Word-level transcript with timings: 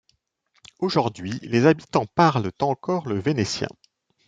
Aujourd'hui, 0.79 1.37
les 1.43 1.67
habitants 1.67 2.07
parlent 2.07 2.51
encore 2.59 3.07
le 3.07 3.19
vénitien. 3.19 3.67